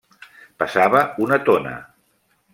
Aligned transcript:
Pesava 0.63 1.03
una 1.27 1.39
tona. 1.51 1.77